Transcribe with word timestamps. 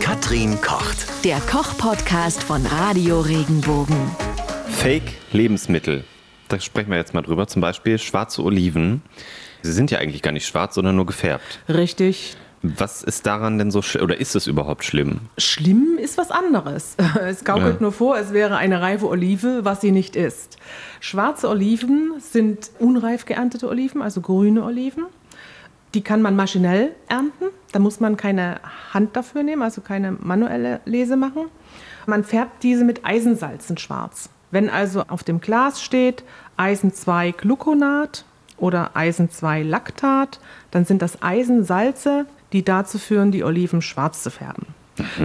Katrin 0.00 0.60
kocht. 0.60 1.06
Der 1.24 1.38
Koch-Podcast 1.40 2.42
von 2.42 2.64
Radio 2.66 3.20
Regenbogen. 3.20 3.96
Fake-Lebensmittel. 4.68 6.04
Da 6.48 6.60
sprechen 6.60 6.90
wir 6.90 6.96
jetzt 6.96 7.14
mal 7.14 7.22
drüber. 7.22 7.46
Zum 7.46 7.60
Beispiel 7.62 7.98
schwarze 7.98 8.42
Oliven. 8.42 9.02
Sie 9.62 9.72
sind 9.72 9.90
ja 9.90 9.98
eigentlich 9.98 10.22
gar 10.22 10.32
nicht 10.32 10.46
schwarz, 10.46 10.74
sondern 10.76 10.96
nur 10.96 11.06
gefärbt. 11.06 11.60
Richtig. 11.68 12.36
Was 12.62 13.02
ist 13.02 13.26
daran 13.26 13.58
denn 13.58 13.70
so 13.70 13.82
schlimm? 13.82 14.04
Oder 14.04 14.18
ist 14.18 14.34
es 14.36 14.46
überhaupt 14.46 14.84
schlimm? 14.84 15.20
Schlimm 15.38 15.98
ist 16.00 16.18
was 16.18 16.30
anderes. 16.30 16.96
Es 17.20 17.44
gaukelt 17.44 17.76
Ja. 17.76 17.82
nur 17.82 17.92
vor, 17.92 18.18
es 18.18 18.32
wäre 18.32 18.56
eine 18.56 18.80
reife 18.80 19.06
Olive, 19.08 19.64
was 19.64 19.80
sie 19.80 19.92
nicht 19.92 20.16
ist. 20.16 20.56
Schwarze 21.00 21.48
Oliven 21.48 22.14
sind 22.18 22.70
unreif 22.78 23.24
geerntete 23.26 23.68
Oliven, 23.68 24.02
also 24.02 24.20
grüne 24.20 24.64
Oliven. 24.64 25.04
Die 25.96 26.02
kann 26.02 26.20
man 26.20 26.36
maschinell 26.36 26.94
ernten. 27.08 27.46
Da 27.72 27.78
muss 27.78 28.00
man 28.00 28.18
keine 28.18 28.60
Hand 28.92 29.16
dafür 29.16 29.42
nehmen, 29.42 29.62
also 29.62 29.80
keine 29.80 30.12
manuelle 30.12 30.80
Lese 30.84 31.16
machen. 31.16 31.46
Man 32.04 32.22
färbt 32.22 32.62
diese 32.62 32.84
mit 32.84 33.06
Eisensalzen 33.06 33.78
schwarz. 33.78 34.28
Wenn 34.50 34.68
also 34.68 35.04
auf 35.08 35.24
dem 35.24 35.40
Glas 35.40 35.82
steht 35.82 36.22
Eisen 36.58 36.92
2 36.92 37.30
Gluconat 37.30 38.26
oder 38.58 38.90
Eisen 38.92 39.30
2 39.30 39.62
Lactat, 39.62 40.38
dann 40.70 40.84
sind 40.84 41.00
das 41.00 41.22
Eisensalze, 41.22 42.26
die 42.52 42.62
dazu 42.62 42.98
führen, 42.98 43.32
die 43.32 43.42
Oliven 43.42 43.80
schwarz 43.80 44.22
zu 44.22 44.30
färben. 44.30 44.66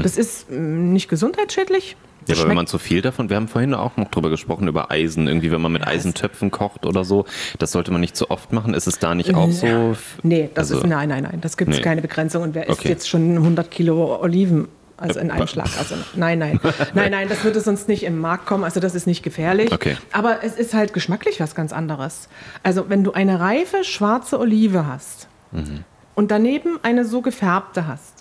Das 0.02 0.18
ist 0.18 0.50
mm, 0.50 0.94
nicht 0.94 1.10
gesundheitsschädlich. 1.10 1.98
Ja, 2.38 2.42
aber 2.44 2.50
wenn 2.50 2.56
man 2.56 2.68
zu 2.68 2.78
viel 2.80 3.02
davon, 3.02 3.30
wir 3.30 3.36
haben 3.36 3.48
vorhin 3.48 3.74
auch 3.74 3.98
noch 3.98 4.10
drüber 4.10 4.30
gesprochen, 4.30 4.68
über 4.68 4.92
Eisen, 4.92 5.28
irgendwie, 5.28 5.52
wenn 5.52 5.62
man 5.62 5.72
mit 5.72 5.86
Eisentöpfen 5.86 6.52
kocht 6.52 6.86
oder 6.86 7.04
so, 7.04 7.26
das 7.60 7.72
sollte 7.72 7.92
man 7.92 8.02
nicht 8.02 8.16
zu 8.16 8.30
oft 8.32 8.52
machen. 8.54 8.74
Ist 8.74 8.88
es 8.88 9.00
da 9.00 9.16
nicht 9.16 9.34
auch 9.36 9.52
so? 9.52 9.96
Nee, 10.24 10.50
das 10.54 10.72
Also- 10.72 10.84
ist, 10.84 10.88
nein, 10.90 11.10
nein, 11.10 11.24
nein, 11.24 11.40
das 11.42 11.58
gibt 11.58 11.72
es 11.72 11.78
Nee. 11.78 11.84
keine 11.84 12.02
Begrenzung. 12.02 12.44
Und 12.44 12.56
wer 12.56 12.68
isst 12.68 12.80
Okay. 12.80 12.90
jetzt 12.90 13.08
schon 13.10 13.38
100 13.38 13.70
Kilo 13.72 14.20
Oliven? 14.22 14.68
Also 14.98 15.20
in 15.20 15.30
Äh, 15.30 15.34
einem 15.34 15.48
Schlag. 15.48 15.68
Also 15.80 15.96
nein, 16.16 16.38
nein. 16.38 16.60
Nein, 16.94 17.10
nein, 17.10 17.28
das 17.28 17.44
würde 17.44 17.60
sonst 17.60 17.88
nicht 17.88 18.04
im 18.04 18.20
Markt 18.20 18.46
kommen. 18.46 18.64
Also 18.64 18.80
das 18.80 18.94
ist 18.94 19.08
nicht 19.08 19.24
gefährlich. 19.24 19.72
Okay. 19.72 19.98
Aber 20.12 20.44
es 20.44 20.54
ist 20.56 20.76
halt 20.76 20.94
geschmacklich 20.94 21.40
was 21.40 21.56
ganz 21.56 21.74
anderes. 21.74 22.30
Also 22.62 22.86
wenn 22.88 23.04
du 23.04 23.12
eine 23.12 23.40
reife 23.40 23.84
schwarze 23.84 24.40
Olive 24.40 24.86
hast 24.86 25.28
Mhm. 25.52 25.86
und 26.14 26.30
daneben 26.30 26.78
eine 26.84 27.04
so 27.04 27.22
gefärbte 27.22 27.88
hast 27.88 28.21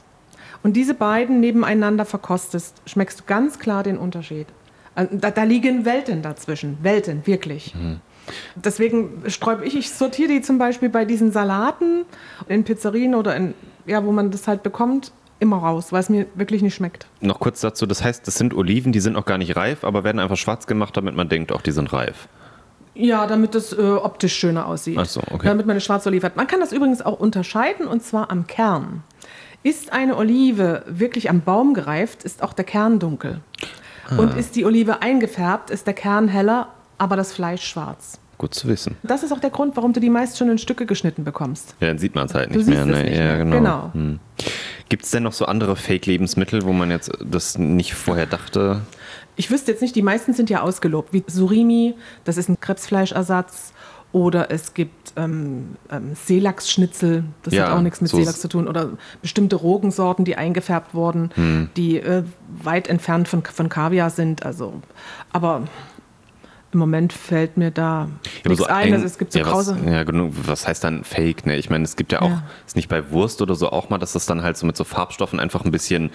und 0.62 0.74
diese 0.74 0.94
beiden 0.94 1.40
nebeneinander 1.40 2.04
verkostest, 2.04 2.82
schmeckst 2.86 3.20
du 3.20 3.24
ganz 3.26 3.58
klar 3.58 3.82
den 3.82 3.98
Unterschied. 3.98 4.46
Also 4.94 5.16
Da, 5.16 5.30
da 5.30 5.42
liegen 5.44 5.84
Welten 5.84 6.22
dazwischen. 6.22 6.78
Welten, 6.82 7.26
wirklich. 7.26 7.74
Deswegen 8.54 9.22
sträube 9.26 9.64
ich, 9.64 9.76
ich 9.76 9.90
sortiere 9.90 10.28
die 10.28 10.42
zum 10.42 10.58
Beispiel 10.58 10.88
bei 10.88 11.04
diesen 11.04 11.32
Salaten 11.32 12.04
in 12.48 12.64
Pizzerien 12.64 13.14
oder 13.14 13.34
in, 13.36 13.54
ja, 13.86 14.04
wo 14.04 14.12
man 14.12 14.30
das 14.30 14.46
halt 14.46 14.62
bekommt, 14.62 15.12
immer 15.38 15.56
raus, 15.56 15.90
weil 15.90 16.00
es 16.00 16.10
mir 16.10 16.26
wirklich 16.34 16.62
nicht 16.62 16.74
schmeckt. 16.74 17.06
Noch 17.20 17.40
kurz 17.40 17.60
dazu, 17.60 17.86
das 17.86 18.04
heißt, 18.04 18.26
das 18.26 18.34
sind 18.34 18.54
Oliven, 18.54 18.92
die 18.92 19.00
sind 19.00 19.14
noch 19.14 19.24
gar 19.24 19.38
nicht 19.38 19.56
reif, 19.56 19.84
aber 19.84 20.04
werden 20.04 20.18
einfach 20.18 20.36
schwarz 20.36 20.66
gemacht, 20.66 20.96
damit 20.96 21.16
man 21.16 21.28
denkt, 21.28 21.50
auch 21.50 21.62
die 21.62 21.72
sind 21.72 21.92
reif. 21.92 22.28
Ja, 22.94 23.26
damit 23.26 23.54
es 23.54 23.72
äh, 23.72 23.80
optisch 23.80 24.34
schöner 24.36 24.66
aussieht. 24.66 24.98
Ach 25.00 25.06
so, 25.06 25.20
okay. 25.30 25.46
Damit 25.46 25.64
man 25.64 25.72
eine 25.74 25.80
schwarze 25.80 26.08
Olive 26.10 26.26
hat. 26.26 26.36
Man 26.36 26.46
kann 26.46 26.60
das 26.60 26.72
übrigens 26.72 27.00
auch 27.00 27.18
unterscheiden 27.18 27.86
und 27.86 28.02
zwar 28.02 28.30
am 28.30 28.46
Kern. 28.46 29.02
Ist 29.62 29.92
eine 29.92 30.16
Olive 30.16 30.84
wirklich 30.86 31.28
am 31.28 31.42
Baum 31.42 31.74
gereift, 31.74 32.24
ist 32.24 32.42
auch 32.42 32.52
der 32.52 32.64
Kern 32.64 32.98
dunkel. 32.98 33.40
Ah. 34.08 34.16
Und 34.16 34.36
ist 34.36 34.56
die 34.56 34.64
Olive 34.64 35.02
eingefärbt, 35.02 35.70
ist 35.70 35.86
der 35.86 35.94
Kern 35.94 36.28
heller, 36.28 36.68
aber 36.96 37.16
das 37.16 37.32
Fleisch 37.32 37.64
schwarz. 37.66 38.18
Gut 38.38 38.54
zu 38.54 38.68
wissen. 38.68 38.96
Das 39.02 39.22
ist 39.22 39.32
auch 39.32 39.38
der 39.38 39.50
Grund, 39.50 39.76
warum 39.76 39.92
du 39.92 40.00
die 40.00 40.08
meist 40.08 40.38
schon 40.38 40.48
in 40.48 40.56
Stücke 40.56 40.86
geschnitten 40.86 41.24
bekommst. 41.24 41.74
Ja, 41.78 41.88
dann 41.88 41.98
sieht 41.98 42.14
man 42.14 42.24
es 42.24 42.34
halt 42.34 42.54
nicht 42.54 42.66
mehr. 42.66 42.86
ne? 42.86 43.02
nicht 43.02 43.14
ja, 43.14 43.36
mehr. 43.36 43.36
genau. 43.36 43.56
Genau. 43.56 43.90
Hm. 43.92 44.18
Gibt 44.88 45.04
es 45.04 45.10
denn 45.10 45.24
noch 45.24 45.34
so 45.34 45.44
andere 45.44 45.76
Fake-Lebensmittel, 45.76 46.64
wo 46.64 46.72
man 46.72 46.90
jetzt 46.90 47.12
das 47.22 47.58
nicht 47.58 47.92
vorher 47.92 48.24
dachte? 48.24 48.80
Ich 49.36 49.50
wüsste 49.50 49.72
jetzt 49.72 49.82
nicht, 49.82 49.94
die 49.94 50.02
meisten 50.02 50.32
sind 50.32 50.48
ja 50.48 50.62
ausgelobt, 50.62 51.12
wie 51.12 51.22
Surimi, 51.26 51.94
das 52.24 52.38
ist 52.38 52.48
ein 52.48 52.58
Krebsfleischersatz. 52.58 53.74
Oder 54.12 54.50
es 54.50 54.74
gibt 54.74 55.12
ähm, 55.16 55.76
ähm, 55.90 56.14
Seelachsschnitzel, 56.16 57.24
das 57.42 57.54
Ja, 57.54 57.66
hat 57.68 57.78
auch 57.78 57.80
nichts 57.80 58.00
mit 58.00 58.10
so 58.10 58.16
Seelachs 58.16 58.40
zu 58.40 58.48
tun. 58.48 58.66
Oder 58.66 58.90
bestimmte 59.22 59.54
Rogensorten, 59.56 60.24
die 60.24 60.36
eingefärbt 60.36 60.94
wurden, 60.94 61.30
Hm. 61.34 61.70
die 61.76 61.98
äh, 62.00 62.24
weit 62.62 62.88
entfernt 62.88 63.28
von, 63.28 63.44
von 63.44 63.68
Kaviar 63.68 64.10
sind. 64.10 64.44
Also, 64.44 64.74
aber 65.32 65.62
im 66.72 66.78
Moment 66.78 67.12
fällt 67.12 67.56
mir 67.56 67.70
da 67.70 68.08
Ja, 68.44 68.54
so 68.54 68.64
ein. 68.66 68.92
Also, 68.92 69.04
es 69.06 69.18
gibt 69.18 69.32
so 69.32 69.38
ja, 69.40 69.46
was, 69.52 69.72
ja, 69.86 70.02
genug. 70.04 70.32
Was 70.44 70.66
heißt 70.66 70.82
dann 70.84 71.02
Fake? 71.04 71.46
Ne? 71.46 71.56
Ich 71.56 71.68
meine, 71.70 71.84
es 71.84 71.96
gibt 71.96 72.12
ja 72.12 72.22
auch, 72.22 72.30
Ja. 72.30 72.42
ist 72.66 72.76
nicht 72.76 72.88
bei 72.88 73.10
Wurst 73.10 73.42
oder 73.42 73.54
so 73.54 73.70
auch 73.70 73.90
mal, 73.90 73.98
dass 73.98 74.12
das 74.12 74.26
dann 74.26 74.42
halt 74.42 74.56
so 74.56 74.66
mit 74.66 74.76
so 74.76 74.84
Farbstoffen 74.84 75.38
einfach 75.40 75.64
ein 75.64 75.70
bisschen 75.72 76.10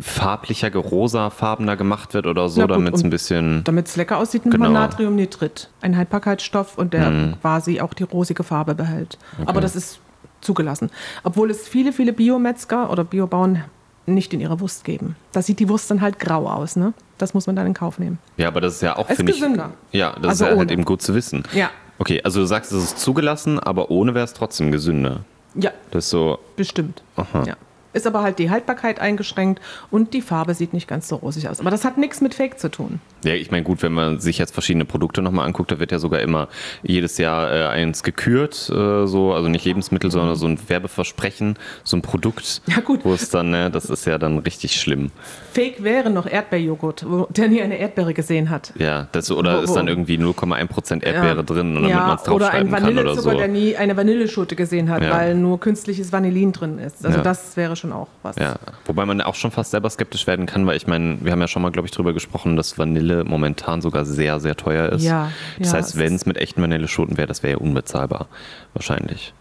farblicher, 0.00 0.74
rosafarbener 0.74 1.76
gemacht 1.76 2.14
wird 2.14 2.26
oder 2.26 2.48
so, 2.48 2.66
damit 2.66 2.94
es 2.94 3.04
ein 3.04 3.10
bisschen. 3.10 3.62
Damit 3.64 3.86
es 3.88 3.96
lecker 3.96 4.18
aussieht, 4.18 4.44
nimmt 4.44 4.58
man 4.58 4.68
Genau. 4.70 4.80
Natriumnitrit. 4.80 5.70
Ein 5.80 5.96
Haltbarkeitsstoff 5.96 6.78
und 6.78 6.92
der 6.92 7.34
quasi 7.40 7.80
auch 7.80 7.94
die 7.94 8.02
rosige 8.04 8.42
Farbe 8.42 8.74
behält. 8.74 9.18
Aber 9.44 9.60
das 9.60 9.76
ist 9.76 10.00
zugelassen. 10.40 10.90
Obwohl 11.24 11.50
es 11.50 11.66
viele, 11.68 11.92
viele 11.92 12.12
Biometzger 12.12 12.90
oder 12.90 13.04
Biobauern 13.04 13.64
nicht 14.08 14.32
in 14.32 14.40
ihre 14.40 14.60
Wurst 14.60 14.84
geben. 14.84 15.16
Da 15.32 15.42
sieht 15.42 15.58
die 15.58 15.68
Wurst 15.68 15.90
dann 15.90 16.00
halt 16.00 16.20
grau 16.20 16.46
aus, 16.48 16.76
ne? 16.76 16.92
Das 17.18 17.34
muss 17.34 17.46
man 17.48 17.56
dann 17.56 17.66
in 17.66 17.74
Kauf 17.74 17.98
nehmen. 17.98 18.18
Ja, 18.36 18.46
aber 18.48 18.60
das 18.60 18.74
ist 18.76 18.82
ja 18.82 18.96
auch, 18.96 19.08
finde 19.08 19.32
ich. 19.32 19.40
gesünder. 19.40 19.72
Ja, 19.90 20.12
das 20.20 20.28
Also 20.30 20.44
ist 20.44 20.50
ja 20.52 20.56
halt 20.58 20.70
eben 20.70 20.84
gut 20.84 21.02
zu 21.02 21.14
wissen. 21.14 21.42
Ja. 21.54 21.70
Okay, 21.98 22.20
also 22.22 22.40
du 22.40 22.46
sagst, 22.46 22.70
es 22.72 22.84
ist 22.84 22.98
zugelassen, 23.00 23.58
aber 23.58 23.90
ohne 23.90 24.14
wäre 24.14 24.24
es 24.24 24.32
trotzdem 24.34 24.70
gesünder. 24.70 25.20
Ja, 25.54 25.70
Das 25.90 26.04
ist 26.04 26.10
so. 26.10 26.38
bestimmt. 26.54 27.02
Aha. 27.16 27.44
Ja. 27.46 27.56
Ist 27.96 28.06
aber 28.06 28.22
halt 28.22 28.38
die 28.38 28.50
Haltbarkeit 28.50 29.00
eingeschränkt 29.00 29.62
und 29.90 30.12
die 30.12 30.20
Farbe 30.20 30.52
sieht 30.52 30.74
nicht 30.74 30.86
ganz 30.86 31.08
so 31.08 31.16
rosig 31.16 31.48
aus. 31.48 31.60
Aber 31.60 31.70
das 31.70 31.82
hat 31.82 31.96
nichts 31.96 32.20
mit 32.20 32.34
Fake 32.34 32.58
zu 32.58 32.70
tun. 32.70 33.00
Ja, 33.26 33.34
ich 33.34 33.50
meine, 33.50 33.64
gut, 33.64 33.82
wenn 33.82 33.92
man 33.92 34.20
sich 34.20 34.38
jetzt 34.38 34.54
verschiedene 34.54 34.84
Produkte 34.84 35.20
nochmal 35.20 35.46
anguckt, 35.46 35.72
da 35.72 35.78
wird 35.80 35.90
ja 35.90 35.98
sogar 35.98 36.20
immer 36.20 36.48
jedes 36.82 37.18
Jahr 37.18 37.52
äh, 37.52 37.66
eins 37.66 38.02
gekürt, 38.02 38.70
äh, 38.70 39.06
so, 39.06 39.32
also 39.34 39.48
nicht 39.48 39.64
Lebensmittel, 39.64 40.10
sondern 40.10 40.36
so 40.36 40.46
ein 40.46 40.58
Werbeversprechen, 40.68 41.58
so 41.82 41.96
ein 41.96 42.02
Produkt, 42.02 42.62
Ja, 42.66 42.80
gut. 42.80 43.00
wo 43.04 43.12
es 43.12 43.28
dann, 43.30 43.50
ne, 43.50 43.70
das 43.70 43.86
ist 43.90 44.06
ja 44.06 44.18
dann 44.18 44.38
richtig 44.38 44.80
schlimm. 44.80 45.10
Fake 45.52 45.82
wäre 45.82 46.10
noch 46.10 46.26
Erdbeerjoghurt, 46.26 47.04
wo 47.08 47.26
der 47.30 47.48
nie 47.48 47.60
eine 47.62 47.78
Erdbeere 47.78 48.14
gesehen 48.14 48.50
hat. 48.50 48.72
Ja, 48.78 49.08
das, 49.12 49.30
oder 49.30 49.58
Wo- 49.58 49.62
ist 49.64 49.70
wo- 49.70 49.74
dann 49.74 49.88
irgendwie 49.88 50.18
0,1% 50.18 51.02
Erdbeere 51.02 51.36
Ja. 51.38 51.42
drin, 51.42 51.68
und 51.76 51.82
damit 51.82 51.90
ja, 51.90 52.06
man 52.06 52.16
es 52.16 52.28
oder 52.28 52.52
ein 52.52 52.68
draufschreiben 52.70 52.96
kann 52.96 52.98
oder 52.98 53.14
so. 53.20 53.30
der 53.32 53.48
nie 53.48 53.76
eine 53.76 53.96
Vanilleschote 53.96 54.54
gesehen 54.56 54.88
hat, 54.90 55.02
Ja. 55.02 55.10
weil 55.10 55.34
nur 55.34 55.58
künstliches 55.58 56.12
Vanillin 56.12 56.52
drin 56.52 56.78
ist. 56.78 57.04
Also 57.04 57.20
das 57.22 57.56
wäre 57.56 57.74
schon 57.76 57.92
auch 57.92 58.08
was. 58.22 58.36
Ja, 58.36 58.56
wobei 58.84 59.04
man 59.04 59.20
auch 59.20 59.34
schon 59.34 59.50
fast 59.50 59.72
selber 59.72 59.90
skeptisch 59.90 60.26
werden 60.26 60.46
kann, 60.46 60.66
weil 60.66 60.76
ich 60.76 60.86
meine, 60.86 61.18
wir 61.22 61.32
haben 61.32 61.40
ja 61.40 61.48
schon 61.48 61.62
mal, 61.62 61.70
glaube 61.72 61.86
ich, 61.86 61.92
drüber 61.92 62.12
gesprochen, 62.12 62.56
dass 62.56 62.78
Vanille 62.78 63.15
momentan 63.24 63.80
sogar 63.82 64.04
sehr, 64.04 64.40
sehr 64.40 64.56
teuer 64.56 64.90
ist. 64.92 65.02
Ja, 65.04 65.30
Das 65.58 65.72
ja, 65.72 65.78
heißt, 65.78 65.98
wenn 65.98 66.14
es 66.14 66.26
mit 66.26 66.36
echten 66.38 66.62
Vanilleschoten 66.62 67.16
wäre, 67.16 67.26
das 67.28 67.42
wäre 67.42 67.52
ja 67.54 67.58
unbezahlbar. 67.58 68.26
Wahrscheinlich. 68.74 69.32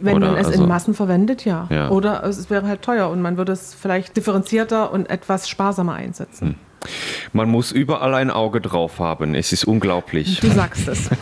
Wenn 0.00 0.16
Oder 0.16 0.32
man 0.32 0.36
es 0.40 0.46
also- 0.48 0.62
in 0.62 0.68
Massen 0.68 0.94
verwendet, 0.94 1.44
ja. 1.44 1.66
Ja. 1.70 1.88
Oder 1.90 2.22
es 2.24 2.50
wäre 2.50 2.66
halt 2.68 2.82
teuer 2.82 3.08
und 3.10 3.20
man 3.22 3.36
würde 3.36 3.52
es 3.52 3.74
vielleicht 3.74 4.16
differenzierter 4.16 4.92
und 4.92 5.10
etwas 5.10 5.48
sparsamer 5.48 5.94
einsetzen. 5.94 6.56
Man 7.32 7.48
muss 7.48 7.72
überall 7.72 8.14
ein 8.14 8.30
Auge 8.30 8.60
drauf 8.60 9.00
haben. 9.00 9.34
Es 9.34 9.52
ist 9.52 9.64
unglaublich. 9.64 10.38
Du 10.40 10.48
sagst 10.48 10.86
es. 10.88 11.10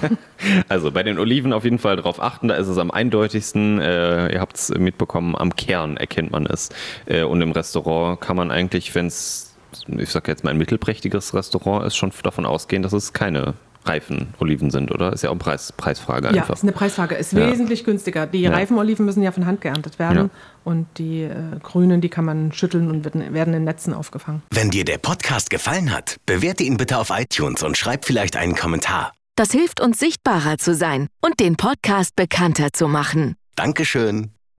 Also 0.68 0.90
bei 0.92 1.02
den 1.02 1.18
Oliven 1.18 1.54
auf 1.54 1.64
jeden 1.64 1.78
Fall 1.78 1.96
drauf 1.96 2.22
achten, 2.22 2.48
da 2.48 2.56
ist 2.56 2.68
es 2.68 2.76
am 2.76 2.90
eindeutigsten. 2.90 3.80
Äh, 3.80 4.34
ihr 4.34 4.40
habt 4.40 4.56
es 4.56 4.68
mitbekommen, 4.68 5.34
am 5.34 5.56
Kern 5.56 5.96
erkennt 5.96 6.30
man 6.30 6.44
es. 6.44 6.68
Äh, 7.06 7.22
und 7.22 7.40
im 7.40 7.52
Restaurant 7.52 8.20
kann 8.20 8.36
man 8.36 8.50
eigentlich, 8.50 8.94
wenn 8.94 9.06
es, 9.06 9.55
ich 9.86 10.10
sag 10.10 10.28
jetzt 10.28 10.44
mal, 10.44 10.50
ein 10.50 10.58
mittelprächtiges 10.58 11.34
Restaurant 11.34 11.84
ist, 11.86 11.96
schon 11.96 12.12
davon 12.22 12.46
ausgehen, 12.46 12.82
dass 12.82 12.92
es 12.92 13.12
keine 13.12 13.54
reifen 13.84 14.34
Oliven 14.40 14.70
sind, 14.70 14.90
oder? 14.90 15.12
Ist 15.12 15.22
ja 15.22 15.28
auch 15.30 15.34
eine 15.34 15.38
Preis, 15.38 15.72
Preisfrage 15.76 16.26
ja, 16.34 16.42
einfach. 16.42 16.54
ist 16.54 16.64
eine 16.64 16.72
Preisfrage. 16.72 17.14
Ist 17.14 17.32
Ja. 17.32 17.48
wesentlich 17.50 17.84
günstiger. 17.84 18.26
Die 18.26 18.40
Ja. 18.40 18.50
reifen 18.50 18.76
Oliven 18.78 19.06
müssen 19.06 19.22
ja 19.22 19.30
von 19.30 19.46
Hand 19.46 19.60
geerntet 19.60 19.98
werden. 20.00 20.16
Ja. 20.18 20.30
Und 20.64 20.86
die 20.98 21.22
äh, 21.22 21.32
grünen, 21.62 22.00
die 22.00 22.08
kann 22.08 22.24
man 22.24 22.50
schütteln 22.52 22.90
und 22.90 23.04
werden, 23.04 23.32
werden 23.32 23.54
in 23.54 23.62
Netzen 23.64 23.94
aufgefangen. 23.94 24.42
Wenn 24.50 24.70
dir 24.70 24.84
der 24.84 24.98
Podcast 24.98 25.50
gefallen 25.50 25.92
hat, 25.94 26.16
bewerte 26.26 26.64
ihn 26.64 26.76
bitte 26.78 26.98
auf 26.98 27.10
iTunes 27.10 27.62
und 27.62 27.76
schreib 27.76 28.04
vielleicht 28.04 28.36
einen 28.36 28.56
Kommentar. 28.56 29.12
Das 29.36 29.52
hilft 29.52 29.80
uns 29.80 29.98
sichtbarer 30.00 30.58
zu 30.58 30.74
sein 30.74 31.06
und 31.20 31.38
den 31.38 31.56
Podcast 31.56 32.16
bekannter 32.16 32.72
zu 32.72 32.88
machen. 32.88 33.36
Dankeschön. 33.54 34.35